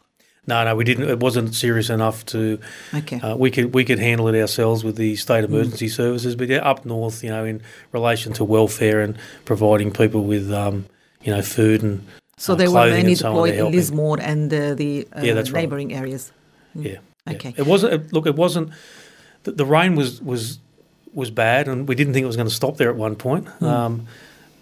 No, 0.47 0.63
no, 0.63 0.73
we 0.73 0.85
didn't. 0.85 1.09
It 1.09 1.19
wasn't 1.19 1.53
serious 1.53 1.89
enough 1.89 2.25
to. 2.27 2.61
Okay. 2.93 3.19
Uh, 3.19 3.35
we 3.35 3.51
could 3.51 3.73
we 3.73 3.83
could 3.83 3.99
handle 3.99 4.29
it 4.29 4.39
ourselves 4.39 4.85
with 4.85 4.95
the 4.95 5.17
state 5.17 5.43
emergency 5.43 5.87
mm. 5.87 5.97
services, 6.01 6.33
but 6.37 6.47
yeah, 6.47 6.59
up 6.59 6.85
north, 6.85 7.21
you 7.21 7.29
know, 7.29 7.43
in 7.43 7.61
relation 7.91 8.31
to 8.35 8.45
welfare 8.45 9.01
and 9.01 9.17
providing 9.43 9.91
people 9.91 10.23
with, 10.23 10.49
um, 10.49 10.85
you 11.23 11.33
know, 11.33 11.41
food 11.41 11.83
and. 11.83 12.07
So 12.37 12.53
uh, 12.53 12.55
they 12.55 12.69
were 12.69 12.89
mainly 12.89 13.15
deployed 13.15 13.55
in 13.55 13.69
Lismore 13.69 14.21
and 14.21 14.53
uh, 14.53 14.75
the 14.75 15.09
uh, 15.11 15.23
yeah, 15.23 15.41
neighbouring 15.41 15.89
right. 15.89 15.97
areas. 15.97 16.31
Mm. 16.73 16.85
Yeah. 16.85 17.33
Okay. 17.33 17.49
Yeah. 17.49 17.61
It 17.63 17.67
wasn't. 17.67 18.13
Look, 18.13 18.27
it 18.27 18.37
wasn't 18.37 18.71
the, 19.44 19.52
the 19.52 19.64
rain 19.64 19.94
was 19.96 20.20
was 20.22 20.58
was 21.12 21.30
bad, 21.30 21.68
and 21.68 21.88
we 21.88 21.94
didn't 21.94 22.12
think 22.12 22.24
it 22.24 22.26
was 22.26 22.36
going 22.36 22.48
to 22.48 22.54
stop 22.54 22.76
there 22.76 22.90
at 22.90 22.96
one 22.96 23.16
point. 23.16 23.44
Mm. 23.60 23.66
Um, 23.66 24.06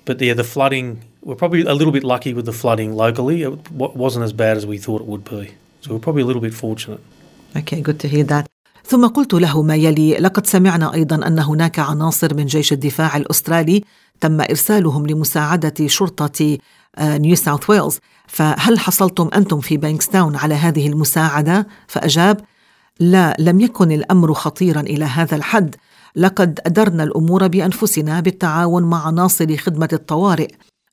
but 0.05 0.21
yeah, 0.21 0.35
the 0.35 0.45
flooding. 0.45 0.87
We're 1.23 1.35
probably 1.35 1.63
a 1.63 1.75
little 1.75 1.93
bit 1.93 2.05
lucky 2.05 2.33
with 2.33 2.47
the 2.47 2.53
flooding 2.63 2.91
locally. 2.95 3.43
It 3.43 3.71
wasn't 4.05 4.25
as 4.25 4.33
bad 4.33 4.57
as 4.57 4.65
we 4.73 4.79
thought 4.79 5.01
it 5.03 5.09
would 5.13 5.25
be. 5.25 5.45
So 5.83 5.87
we're 5.93 6.05
probably 6.07 6.23
a 6.23 6.29
little 6.31 6.41
bit 6.49 6.55
fortunate. 6.55 7.01
Okay, 7.57 7.81
good 7.81 7.99
to 8.01 8.09
hear 8.09 8.25
that. 8.25 8.47
ثم 8.85 9.07
قلت 9.07 9.35
له 9.35 9.63
ما 9.63 9.77
يلي 9.77 10.15
لقد 10.15 10.47
سمعنا 10.47 10.95
ايضا 10.95 11.27
ان 11.27 11.39
هناك 11.39 11.79
عناصر 11.79 12.35
من 12.35 12.47
جيش 12.47 12.73
الدفاع 12.73 13.17
الاسترالي 13.17 13.85
تم 14.21 14.41
ارسالهم 14.41 15.07
لمساعده 15.07 15.87
شرطه 15.87 16.59
نيو 16.99 17.37
ساوث 17.37 17.71
ويلز 17.71 17.99
فهل 18.27 18.79
حصلتم 18.79 19.31
انتم 19.35 19.61
في 19.61 19.77
بانكستاون 19.77 20.37
على 20.37 20.55
هذه 20.55 20.89
المساعده 20.89 21.67
فاجاب 21.87 22.41
لا 23.00 23.36
لم 23.40 23.60
يكن 23.60 23.92
الأمر 23.92 24.34
خطيرا 24.34 24.82
إلى 24.82 25.06
هذا 25.06 25.36
الحد. 25.36 25.76
لقد 26.16 26.60
أدرنا 26.66 27.04
الأمور 27.04 27.48
بأنفسنا 27.48 28.20
بالتعاون 28.20 28.84
مع 28.84 29.08
عناصر 29.08 29.58
خدمة 29.58 29.90
الطوارئ. 29.94 30.48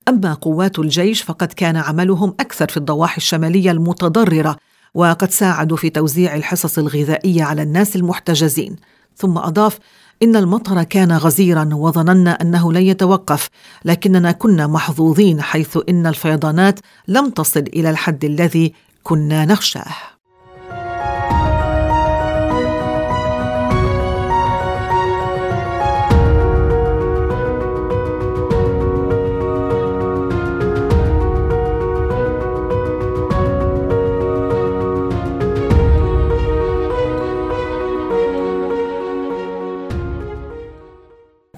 أما 0.08 0.34
قوات 0.34 0.78
الجيش 0.78 1.22
فقد 1.22 1.52
كان 1.52 1.76
عملهم 1.76 2.34
أكثر 2.40 2.68
في 2.68 2.76
الضواحي 2.76 3.16
الشمالية 3.16 3.70
المتضررة 3.70 4.56
وقد 4.94 5.30
ساعدوا 5.30 5.76
في 5.76 5.90
توزيع 5.90 6.36
الحصص 6.36 6.78
الغذائية 6.78 7.44
على 7.44 7.62
الناس 7.62 7.96
المحتجزين. 7.96 8.76
ثم 9.16 9.38
أضاف 9.38 9.78
إن 10.22 10.36
المطر 10.36 10.82
كان 10.82 11.12
غزيرا 11.12 11.70
وظننا 11.72 12.30
أنه 12.30 12.72
لن 12.72 12.82
يتوقف 12.82 13.48
لكننا 13.84 14.32
كنا 14.32 14.66
محظوظين 14.66 15.42
حيث 15.42 15.78
إن 15.88 16.06
الفيضانات 16.06 16.80
لم 17.08 17.30
تصل 17.30 17.60
إلى 17.60 17.90
الحد 17.90 18.24
الذي 18.24 18.72
كنا 19.02 19.44
نخشاه. 19.44 20.19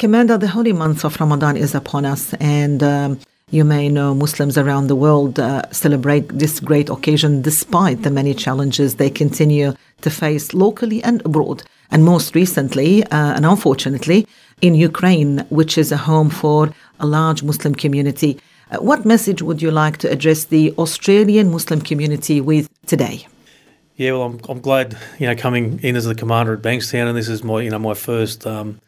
Commander, 0.02 0.36
the 0.36 0.48
holy 0.48 0.72
month 0.72 1.04
of 1.04 1.20
Ramadan 1.20 1.56
is 1.56 1.76
upon 1.76 2.04
us, 2.04 2.34
and 2.40 2.82
um, 2.82 3.20
you 3.52 3.62
may 3.64 3.88
know 3.88 4.16
Muslims 4.16 4.58
around 4.58 4.88
the 4.88 4.96
world 4.96 5.38
uh, 5.38 5.62
celebrate 5.70 6.28
this 6.28 6.58
great 6.58 6.90
occasion 6.90 7.40
despite 7.40 8.02
the 8.02 8.10
many 8.10 8.34
challenges 8.34 8.96
they 8.96 9.08
continue 9.08 9.74
to 10.00 10.10
face 10.10 10.54
locally 10.54 11.00
and 11.04 11.24
abroad. 11.24 11.62
And 11.92 12.02
most 12.02 12.34
recently, 12.34 13.04
uh, 13.04 13.34
and 13.36 13.46
unfortunately, 13.46 14.26
in 14.60 14.74
Ukraine, 14.74 15.46
which 15.50 15.78
is 15.78 15.92
a 15.92 15.98
home 15.98 16.30
for 16.30 16.74
a 16.98 17.06
large 17.06 17.44
Muslim 17.44 17.72
community. 17.72 18.40
Uh, 18.72 18.78
what 18.78 19.04
message 19.04 19.40
would 19.40 19.62
you 19.62 19.70
like 19.70 19.98
to 19.98 20.10
address 20.10 20.46
the 20.46 20.74
Australian 20.78 21.52
Muslim 21.52 21.80
community 21.80 22.40
with 22.40 22.68
today? 22.86 23.28
Yeah, 23.94 24.14
well, 24.14 24.22
I'm, 24.22 24.40
I'm 24.48 24.60
glad 24.60 24.98
you 25.20 25.28
know 25.28 25.36
coming 25.36 25.78
in 25.84 25.94
as 25.94 26.06
the 26.06 26.16
commander 26.16 26.54
at 26.54 26.62
Bankstown, 26.62 27.06
and 27.06 27.16
this 27.16 27.28
is 27.28 27.44
my 27.44 27.60
you 27.60 27.70
know 27.70 27.78
my 27.78 27.94
first 27.94 28.44
um, 28.48 28.80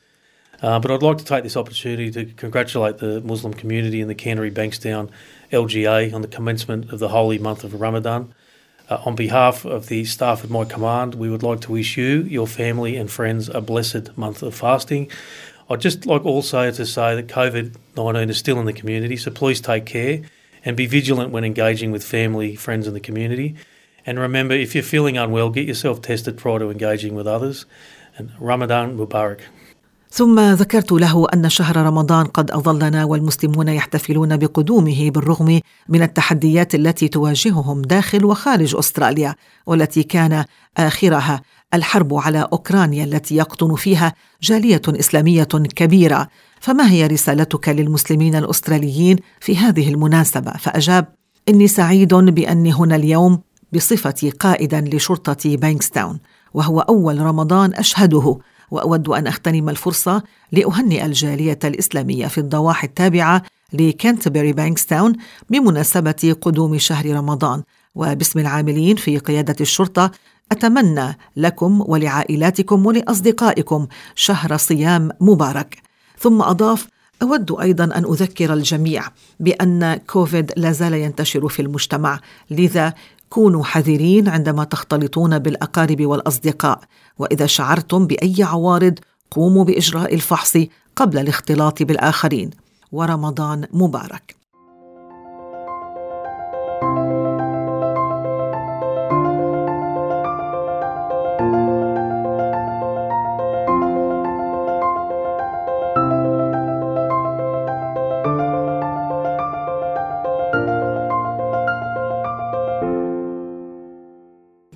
uh, 0.62 0.78
but 0.78 0.90
I'd 0.90 1.02
like 1.02 1.18
to 1.18 1.25
take 1.25 1.42
this 1.42 1.56
opportunity 1.56 2.11
to 2.12 2.25
congratulate 2.34 2.99
the 2.99 3.20
Muslim 3.20 3.54
community 3.54 4.00
in 4.00 4.08
the 4.08 4.14
Canterbury 4.14 4.50
Bankstown 4.50 5.11
LGA 5.52 6.12
on 6.12 6.23
the 6.23 6.28
commencement 6.28 6.92
of 6.92 6.99
the 6.99 7.08
holy 7.08 7.38
month 7.38 7.64
of 7.64 7.80
Ramadan. 7.80 8.34
Uh, 8.88 9.00
on 9.06 9.14
behalf 9.14 9.64
of 9.64 9.87
the 9.87 10.04
staff 10.04 10.44
at 10.44 10.50
my 10.50 10.64
command, 10.64 11.14
we 11.14 11.30
would 11.30 11.42
like 11.42 11.61
to 11.62 11.73
wish 11.73 11.96
you, 11.96 12.23
your 12.23 12.46
family, 12.46 12.96
and 12.96 13.11
friends 13.11 13.49
a 13.49 13.61
blessed 13.61 14.16
month 14.18 14.42
of 14.42 14.54
fasting. 14.54 15.11
I'd 15.70 15.80
just 15.80 16.04
like 16.04 16.25
also 16.26 16.70
to 16.70 16.84
say 16.84 17.14
that 17.16 17.28
COVID 17.28 17.76
19 17.96 18.28
is 18.28 18.37
still 18.37 18.61
in 18.61 18.66
the 18.66 18.75
community, 18.75 19.16
so 19.16 19.30
please 19.30 19.61
take 19.61 19.87
care 19.87 20.20
and 20.64 20.76
be 20.76 20.87
vigilant 20.87 21.30
when 21.30 21.44
engaging 21.44 21.92
with 21.92 22.04
family, 22.04 22.56
friends, 22.56 22.87
and 22.87 22.94
the 22.94 23.00
community. 23.00 23.54
And 24.06 24.18
remember, 24.18 24.54
if 24.54 24.75
you're 24.75 24.84
feeling 24.84 25.16
unwell, 25.16 25.50
get 25.50 25.66
yourself 25.66 26.02
tested 26.02 26.37
prior 26.37 26.58
to 26.58 26.70
engaging 26.70 27.14
with 27.14 27.26
others. 27.26 27.64
And 28.16 28.32
Ramadan 28.38 28.96
Mubarak. 28.96 29.40
ثم 30.16 30.40
ذكرت 30.40 30.92
له 30.92 31.26
أن 31.35 31.49
شهر 31.49 31.76
رمضان 31.76 32.26
قد 32.26 32.50
أظلنا 32.50 33.04
والمسلمون 33.04 33.68
يحتفلون 33.68 34.37
بقدومه 34.37 35.11
بالرغم 35.11 35.61
من 35.88 36.02
التحديات 36.02 36.75
التي 36.75 37.09
تواجههم 37.09 37.83
داخل 37.83 38.25
وخارج 38.25 38.76
أستراليا 38.76 39.35
والتي 39.66 40.02
كان 40.02 40.44
آخرها 40.76 41.42
الحرب 41.75 42.14
على 42.14 42.49
أوكرانيا 42.52 43.04
التي 43.04 43.37
يقطن 43.37 43.75
فيها 43.75 44.14
جالية 44.42 44.83
إسلامية 44.88 45.44
كبيرة. 45.76 46.28
فما 46.61 46.90
هي 46.90 47.06
رسالتك 47.06 47.68
للمسلمين 47.68 48.37
الأستراليين 48.37 49.16
في 49.40 49.56
هذه 49.56 49.88
المناسبة؟ 49.88 50.52
فأجاب 50.52 51.06
إني 51.49 51.66
سعيد 51.66 52.14
بأني 52.14 52.73
هنا 52.73 52.97
اليوم 52.97 53.40
بصفتي 53.73 54.30
قائدا 54.30 54.80
لشرطة 54.80 55.56
بانكستاون 55.56 56.18
وهو 56.54 56.80
أول 56.80 57.21
رمضان 57.21 57.75
أشهده 57.75 58.38
وأود 58.75 59.09
أن 59.09 59.26
أغتنم 59.26 59.69
الفرصة 59.69 60.23
لأهنئ 60.52 61.07
الجالية 61.07 61.59
الإسلامية 61.64 62.26
في 62.26 62.38
الضواحي 62.38 62.87
التابعة 62.87 63.43
لكنتبري 63.73 64.52
بانكستاون 64.52 65.12
بمناسبة 65.50 66.37
قدوم 66.40 66.78
شهر 66.78 67.16
رمضان. 67.16 67.62
وباسم 67.95 68.38
العاملين 68.38 68.97
في 68.97 69.19
قيادة 69.19 69.57
الشرطة 69.61 70.11
أتمنى 70.52 71.19
لكم 71.37 71.85
ولعائلاتكم 71.87 72.87
ولأصدقائكم 72.87 73.87
شهر 74.14 74.57
صيام 74.57 75.11
مبارك. 75.21 75.83
ثم 76.19 76.43
أضاف 76.43 76.87
أود 77.23 77.52
أيضا 77.61 77.85
أن 77.85 78.04
أذكر 78.04 78.52
الجميع 78.52 79.02
بأن 79.40 79.95
كوفيد 80.07 80.52
لا 80.57 80.73
زال 80.73 80.95
ينتشر 80.95 81.49
في 81.49 81.62
المجتمع. 81.62 82.21
لذا 82.50 82.95
كونوا 83.35 83.64
حذرين 83.64 84.29
عندما 84.29 84.64
تختلطون 84.64 85.38
بالأقارب 85.38 86.07
والأصدقاء. 86.07 86.81
وإذا 87.19 87.47
شعرتم 87.47 88.07
بأي 88.07 88.43
عوارض 88.43 88.99
قوموا 89.31 89.64
بإجراء 89.64 90.14
الفحص 90.14 90.57
قبل 90.97 91.19
الاختلاط 91.19 91.83
بالآخرين. 91.83 92.50
ورمضان 92.93 93.67
مبارك. 93.73 94.44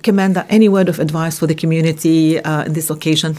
Commander, 0.09 0.43
any 0.49 0.67
word 0.67 0.89
of 0.89 0.97
advice 0.99 1.37
for 1.37 1.45
the 1.45 1.53
community 1.53 2.39
uh, 2.39 2.63
in 2.63 2.73
this 2.73 2.89
occasion? 2.89 3.37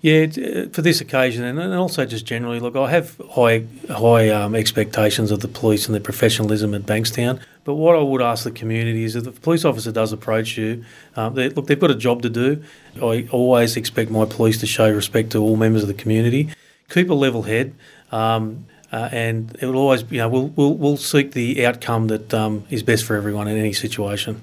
Yeah, 0.00 0.26
uh, 0.30 0.68
for 0.70 0.80
this 0.80 1.00
occasion, 1.00 1.42
and 1.44 1.74
also 1.74 2.06
just 2.06 2.24
generally, 2.24 2.60
look, 2.60 2.76
I 2.76 2.88
have 2.88 3.20
high 3.32 3.64
high 3.90 4.28
um, 4.28 4.54
expectations 4.54 5.32
of 5.32 5.40
the 5.40 5.48
police 5.48 5.86
and 5.86 5.94
their 5.96 6.00
professionalism 6.00 6.72
at 6.72 6.82
Bankstown. 6.82 7.40
But 7.64 7.74
what 7.74 7.96
I 7.96 8.00
would 8.00 8.22
ask 8.22 8.44
the 8.44 8.52
community 8.52 9.02
is, 9.02 9.16
if 9.16 9.24
the 9.24 9.32
police 9.32 9.64
officer 9.64 9.90
does 9.90 10.12
approach 10.12 10.56
you, 10.56 10.84
um, 11.16 11.34
they, 11.34 11.48
look, 11.48 11.66
they've 11.66 11.80
got 11.80 11.90
a 11.90 11.96
job 11.96 12.22
to 12.22 12.30
do. 12.30 12.62
I 13.02 13.26
always 13.32 13.76
expect 13.76 14.08
my 14.08 14.24
police 14.24 14.60
to 14.60 14.68
show 14.68 14.88
respect 14.88 15.32
to 15.32 15.42
all 15.42 15.56
members 15.56 15.82
of 15.82 15.88
the 15.88 15.94
community. 16.02 16.50
Keep 16.90 17.10
a 17.10 17.14
level 17.14 17.42
head. 17.42 17.74
Um, 18.12 18.66
uh, 18.92 19.08
and 19.10 19.56
it 19.60 19.66
will 19.66 19.78
always, 19.78 20.04
you 20.12 20.18
know, 20.18 20.28
we'll, 20.28 20.46
we'll, 20.56 20.74
we'll 20.74 20.96
seek 20.96 21.32
the 21.32 21.66
outcome 21.66 22.06
that 22.06 22.32
um, 22.32 22.64
is 22.70 22.84
best 22.84 23.04
for 23.04 23.16
everyone 23.16 23.48
in 23.48 23.58
any 23.58 23.72
situation. 23.72 24.40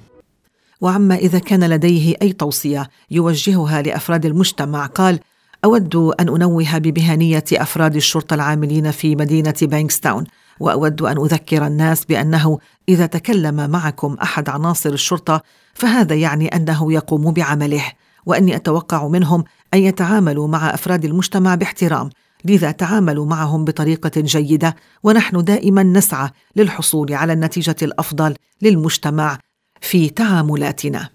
وعما 0.82 1.16
إذا 1.16 1.40
كان 1.40 1.64
لديه 1.64 2.16
أي 2.22 2.34
توصية 2.34 2.90
يوجهها 3.12 3.82
لأفراد 3.82 4.26
المجتمع. 4.26 4.86
قال 4.86 5.20
أود 5.66 5.96
أن 5.96 6.30
أنوه 6.30 6.78
بمهنية 6.78 7.44
أفراد 7.54 7.96
الشرطة 7.96 8.34
العاملين 8.34 8.92
في 8.92 9.16
مدينة 9.16 9.56
بانكستاون 9.62 10.24
وأود 10.60 11.02
أن 11.02 11.18
أذكر 11.18 11.68
الناس 11.68 12.06
بأنه 12.06 12.60
إذا 12.90 13.06
تكلم 13.06 13.70
معكم 13.70 14.18
أحد 14.24 14.50
عناصر 14.50 14.90
الشرطة 14.90 15.42
فهذا 15.74 16.16
يعني 16.16 16.48
أنه 16.48 16.94
يقوم 16.94 17.32
بعمله 17.32 17.84
وأني 18.26 18.56
أتوقع 18.56 19.08
منهم 19.08 19.44
أن 19.74 19.80
يتعاملوا 19.80 20.48
مع 20.48 20.74
أفراد 20.74 21.06
المجتمع 21.06 21.56
باحترام. 21.56 22.10
لذا 22.46 22.72
تعاملوا 22.72 23.26
معهم 23.26 23.66
بطريقة 23.66 24.12
جيدة 24.22 24.76
ونحن 25.04 25.44
دائما 25.44 25.84
نسعى 25.84 26.30
للحصول 26.56 27.14
على 27.14 27.34
النتيجة 27.34 27.76
الأفضل 27.82 28.36
للمجتمع. 28.62 29.40
في 29.86 30.10
تعاملاتنا 30.10 31.10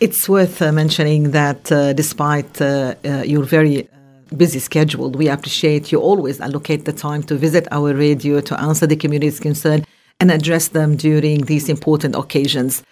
It's 0.00 0.28
worth 0.28 0.62
uh, 0.62 0.70
mentioning 0.72 1.32
that 1.32 1.72
uh, 1.72 1.92
despite 1.92 2.54
uh, 2.60 2.94
uh 3.04 3.22
your 3.32 3.44
very 3.56 3.76
uh, 3.78 3.97
busy 4.35 4.59
schedule, 4.59 5.11
we 5.11 5.27
appreciate 5.29 5.91
you 5.91 5.99
always 5.99 6.39
allocate 6.39 6.85
the 6.85 6.93
time 6.93 7.23
to 7.23 7.35
visit 7.35 7.67
our 7.71 7.93
radio 7.93 8.41
to 8.41 8.59
answer 8.59 8.87
the 8.87 8.95
community's 8.95 9.39
concern 9.39 9.85
and 10.19 10.31
address 10.31 10.69
them 10.69 10.95
during 10.95 11.41
these 11.45 11.69
important 11.69 12.15
occasions. 12.15 12.83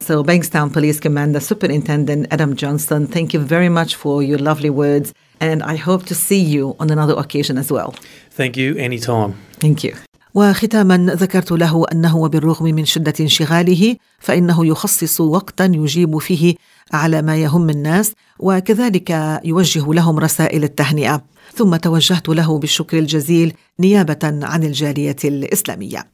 So, 0.00 0.24
Bankstown 0.24 0.72
Police 0.72 0.98
Commander 0.98 1.40
Superintendent 1.40 2.26
Adam 2.30 2.56
Johnston, 2.56 3.06
thank 3.06 3.34
you 3.34 3.40
very 3.40 3.68
much 3.68 3.96
for 3.96 4.22
your 4.22 4.38
lovely 4.38 4.70
words, 4.70 5.12
and 5.40 5.62
I 5.62 5.76
hope 5.76 6.06
to 6.06 6.14
see 6.14 6.40
you 6.40 6.74
on 6.80 6.90
another 6.90 7.14
occasion 7.18 7.58
as 7.58 7.70
well. 7.70 7.94
Thank 8.30 8.56
you, 8.56 8.76
anytime. 8.76 9.34
Thank 9.58 9.84
you. 9.84 9.94
وختاما 10.34 10.96
ذكرت 11.14 11.52
له 11.52 11.84
انه 11.92 12.16
وبالرغم 12.16 12.64
من 12.64 12.84
شده 12.84 13.14
انشغاله 13.20 13.96
فانه 14.18 14.66
يخصص 14.66 15.20
وقتا 15.20 15.64
يجيب 15.64 16.18
فيه 16.18 16.54
على 16.93 17.21
ما 17.21 17.37
يهم 17.37 17.69
الناس 17.69 18.13
وكذلك 18.39 19.39
يوجه 19.43 19.93
لهم 19.93 20.19
رسائل 20.19 20.63
التهنئة. 20.63 21.25
ثم 21.55 21.75
توجهت 21.75 22.29
له 22.29 22.59
بالشكر 22.59 22.99
الجزيل 22.99 23.53
نيابة 23.79 24.19
عن 24.23 24.63
الجالية 24.63 25.15
الإسلامية. 25.23 26.07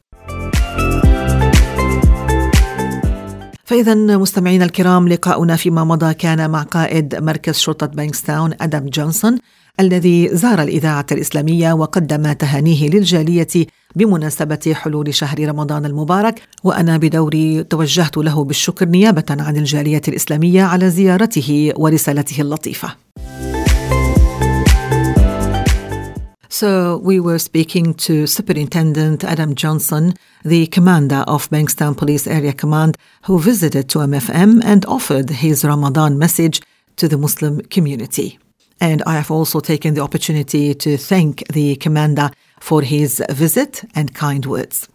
فإذا 3.63 3.95
مستمعينا 3.95 4.65
الكرام 4.65 5.07
لقاؤنا 5.07 5.55
فيما 5.55 5.83
مضى 5.83 6.13
كان 6.13 6.49
مع 6.49 6.63
قائد 6.63 7.15
مركز 7.15 7.57
شرطة 7.57 7.87
بانكستاون 7.87 8.53
أدم 8.61 8.89
جونسون. 8.89 9.37
الذي 9.81 10.29
زار 10.35 10.61
الإذاعة 10.61 11.05
الإسلامية 11.11 11.73
وقدم 11.73 12.31
تهانيه 12.31 12.89
للجالية 12.89 13.67
بمناسبة 13.95 14.73
حلول 14.73 15.13
شهر 15.13 15.49
رمضان 15.49 15.85
المبارك 15.85 16.41
وأنا 16.63 16.97
بدوري 16.97 17.63
توجهت 17.63 18.17
له 18.17 18.43
بالشكر 18.43 18.85
نيابة 18.85 19.23
عن 19.29 19.57
الجالية 19.57 20.01
الإسلامية 20.07 20.63
على 20.63 20.89
زيارته 20.89 21.73
ورسالته 21.75 22.41
اللطيفة. 22.41 22.95
So 26.49 26.97
we 26.97 27.19
were 27.19 27.39
speaking 27.39 27.95
to 28.05 28.27
Superintendent 28.27 29.23
Adam 29.23 29.55
Johnson, 29.55 30.13
the 30.45 30.67
commander 30.67 31.23
of 31.27 31.49
Bankstown 31.49 31.97
Police 31.97 32.27
Area 32.27 32.53
Command, 32.53 32.97
who 33.23 33.39
visited 33.39 33.89
to 33.89 33.99
MFM 33.99 34.61
and 34.63 34.85
offered 34.85 35.29
his 35.29 35.65
Ramadan 35.65 36.19
message 36.19 36.61
to 36.97 37.07
the 37.07 37.17
Muslim 37.17 37.61
community. 37.75 38.37
And 38.81 39.03
I 39.03 39.13
have 39.13 39.31
also 39.31 39.59
taken 39.59 39.93
the 39.93 40.01
opportunity 40.01 40.73
to 40.73 40.97
thank 40.97 41.47
the 41.47 41.75
commander 41.75 42.31
for 42.59 42.81
his 42.81 43.23
visit 43.29 43.83
and 43.95 44.13
kind 44.13 44.45
words. 44.45 44.89